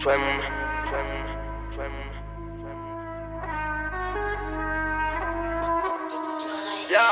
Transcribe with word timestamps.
Twem, 0.00 0.20
twem, 0.86 1.08
twem. 1.70 1.92
Ya, 6.90 7.08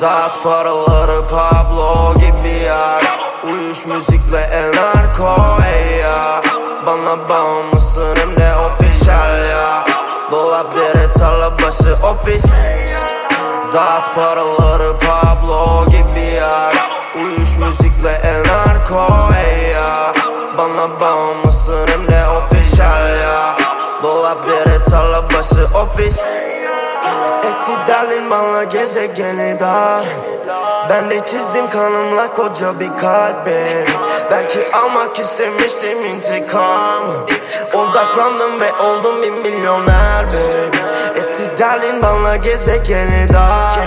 Dağıt 0.00 0.42
paraları 0.44 1.28
Pablo 1.28 2.14
gibi 2.14 2.64
yak 2.64 3.04
Uyuş 3.44 3.86
müzikle 3.86 4.40
el 4.52 4.68
narko 4.76 5.62
ey 5.62 5.98
ya 5.98 6.42
Bana 6.86 7.28
bağımlısın 7.28 8.16
hem 8.16 8.36
de 8.36 8.54
official 8.56 9.44
ya. 9.46 9.84
Dolap 10.30 10.76
dere 10.76 11.12
tarla 11.12 11.58
başı 11.58 12.06
ofis. 12.06 12.44
Dağıt 13.72 14.14
paraları 14.14 14.98
Pablo 14.98 15.86
gibi 15.86 16.34
yak 16.34 16.76
Uyuş 17.16 17.58
müzikle 17.60 18.20
el 18.24 18.40
narko 18.40 19.34
ey 19.34 19.70
ya 19.70 19.79
Bana 20.60 21.00
bağımlısın 21.00 21.86
hem 21.86 22.08
de 22.08 22.22
official 22.28 23.16
ya. 23.16 23.56
Dolap 24.02 24.46
dere 24.46 24.84
ofis. 25.74 26.18
Etidalin 27.44 28.30
bana 28.30 28.64
gezegeni 28.64 29.60
dar. 29.60 30.04
Ben 30.90 31.10
de 31.10 31.20
çizdim 31.20 31.70
kanımla 31.70 32.32
koca 32.32 32.80
bir 32.80 32.98
kalbi 33.00 33.86
Belki 34.30 34.58
almak 34.72 35.18
istemiştim 35.18 36.04
intikam. 36.04 37.04
Odaklandım 37.74 38.60
ve 38.60 38.72
oldum 38.72 39.22
bir 39.22 39.30
milyoner. 39.30 40.24
Baby 40.26 41.20
Etidalin 41.20 42.02
bana 42.02 42.36
gezegeni 42.36 43.28
dar. 43.32 43.78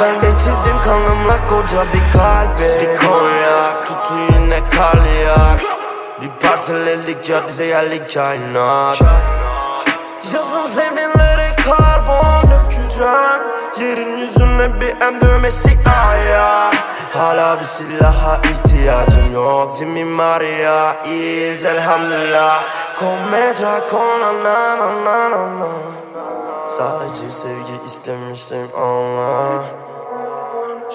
Ben 0.00 0.22
de 0.22 0.30
çizdim 0.38 0.76
kanımla 0.84 1.36
koca 1.48 1.84
bir 1.92 2.18
kalbi 2.18 2.80
Bir 2.80 3.06
konyak 3.06 3.86
tutu 3.86 4.14
yine 4.32 4.60
kalyak 4.70 5.81
Bir 6.22 6.48
partiledik 6.48 7.28
ya 7.28 7.48
bize 7.48 7.64
yerlik 7.64 8.14
kainat. 8.14 8.98
Yazın 10.34 10.66
zeminleri 10.66 11.56
karbon 11.56 12.50
dökeceğim. 12.50 13.42
Yerin 13.80 14.16
yüzüne 14.16 14.80
bir 14.80 15.00
em 15.00 15.20
dövmesi 15.20 15.78
aya. 16.10 16.70
Hala 17.14 17.56
bir 17.60 17.64
silaha 17.64 18.40
ihtiyacım 18.50 19.34
yok. 19.34 19.76
Jimmy 19.78 20.04
Maria 20.04 21.02
is 21.04 21.64
elhamdülillah. 21.64 22.62
Come 23.00 23.54
drakona 23.60 24.44
na 24.44 24.78
na 24.78 25.04
na 25.04 25.30
na 25.30 25.60
na 25.60 25.68
Sadece 26.68 27.30
sevgi 27.30 27.84
istemiştim 27.86 28.68
Allah 28.76 29.64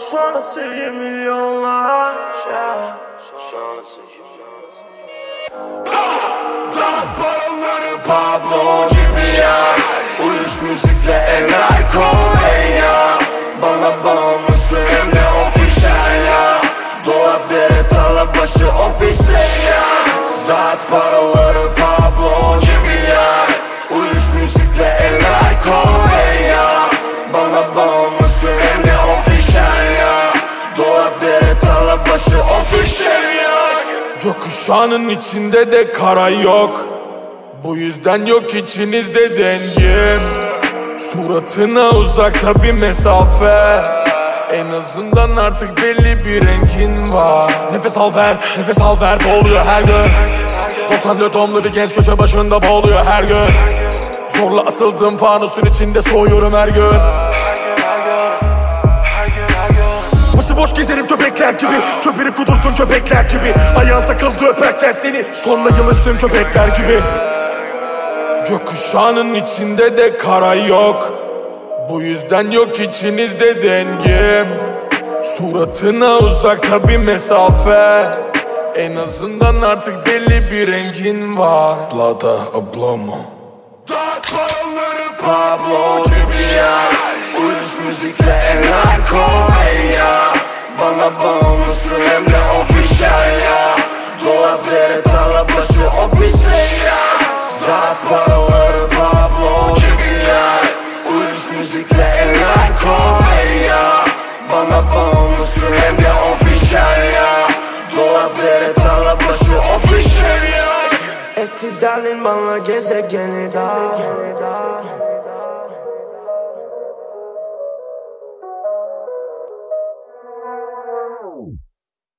Şu 0.09 0.19
anda 0.19 0.43
sevgi 0.43 0.91
milyonlar 0.91 2.15
yeah. 2.51 3.06
Şu 3.27 3.57
anda 3.57 3.83
sevgi 3.83 4.23
Paraları 7.17 8.03
Pablo 8.03 8.89
gibi 8.89 9.39
ya 9.39 9.76
Uyuş 9.76 9.76
Gökkuşağının 34.27 35.09
içinde 35.09 35.71
de 35.71 35.91
kara 35.91 36.29
yok. 36.29 36.85
Bu 37.63 37.75
yüzden 37.77 38.25
yok 38.25 38.53
içinizde 38.53 39.37
dengim. 39.39 40.21
Suratına 40.97 41.89
uzakta 41.89 42.63
bir 42.63 42.71
mesafe. 42.71 43.83
En 44.51 44.69
azından 44.69 45.35
artık 45.35 45.77
belli 45.77 46.25
bir 46.25 46.47
rengin 46.47 47.13
var. 47.13 47.51
Nefes 47.71 47.97
al 47.97 48.15
ver, 48.15 48.37
nefes 48.57 48.79
al 48.79 49.01
ver. 49.01 49.19
Boğuluyor 49.25 49.65
her 49.65 49.83
gün. 49.83 50.11
94 50.91 51.33
doğumlu 51.33 51.63
bir 51.63 51.69
genç 51.69 51.93
köşe 51.93 52.19
başında 52.19 52.63
boğuluyor 52.63 53.05
her 53.05 53.23
gün. 53.23 53.55
Zorla 54.37 54.61
atıldım 54.61 55.17
fanusun 55.17 55.63
içinde 55.63 56.01
soğuyorum 56.01 56.53
her 56.53 56.67
gün. 56.67 56.93
Başıboş 60.37 60.73
gezerim 60.73 61.07
köpekler 61.07 61.53
gibi. 61.53 61.75
Köpeği 62.01 62.31
kudurtun 62.31 62.75
köpekler 62.75 63.23
gibi 63.23 63.53
Sonuna 65.33 65.77
yılıştın 65.77 66.17
köpekler 66.17 66.67
gibi. 66.67 66.99
Gökkuşağının 68.49 69.35
içinde 69.35 69.97
de 69.97 70.17
kara 70.17 70.55
yok. 70.55 71.13
Bu 71.89 72.01
yüzden 72.01 72.51
yok 72.51 72.79
içinizde 72.79 73.63
dengim. 73.63 74.47
Suratına 75.21 76.17
uzakta 76.17 76.87
bir 76.87 76.97
mesafe. 76.97 78.05
En 78.75 78.95
azından 78.95 79.61
artık 79.61 80.07
belli 80.07 80.51
bir 80.51 80.67
rengin 80.67 81.37
var. 81.37 81.89
Plata 81.89 82.33
ablama. 82.33 83.17
Dağıt 83.89 84.31
paraları 84.31 85.17
Pablo 85.21 86.03
gibi 86.03 86.55
ya 86.57 86.79
Uyuz 87.41 87.79
müzikle 87.87 88.39
el 88.51 88.71
narko 88.71 89.51
ya 89.95 90.33
Bana 90.81 91.19
Dağıt 97.97 98.09
paraları 98.09 98.89
Pablo 98.89 99.77
ya 100.27 100.61
Uyuz 101.11 101.57
müzikle 101.57 102.15
el 102.17 102.29
narko 102.29 103.23
ey 103.41 103.67
ya 103.67 104.05
Bana 104.51 104.91
bağımlısın 104.91 105.73
hem 105.81 105.97
de 105.97 106.07
official 106.33 107.13
ya. 107.13 107.47
Dolap 107.97 108.37
dere 108.43 108.73
tarla 108.73 109.17
başı 109.19 109.59
official 109.75 110.43
ya. 110.57 111.43
Etidalin 111.43 112.23
bana 112.23 112.57
gezegeni 112.57 113.53